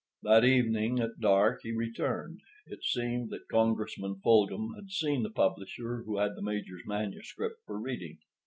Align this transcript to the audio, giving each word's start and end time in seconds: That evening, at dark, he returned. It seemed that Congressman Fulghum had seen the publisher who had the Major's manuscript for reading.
That 0.23 0.43
evening, 0.43 0.99
at 0.99 1.19
dark, 1.19 1.59
he 1.61 1.71
returned. 1.71 2.39
It 2.65 2.83
seemed 2.83 3.29
that 3.29 3.47
Congressman 3.51 4.15
Fulghum 4.15 4.73
had 4.73 4.89
seen 4.89 5.21
the 5.21 5.29
publisher 5.29 6.01
who 6.05 6.17
had 6.17 6.35
the 6.35 6.41
Major's 6.41 6.87
manuscript 6.87 7.61
for 7.67 7.79
reading. 7.79 8.17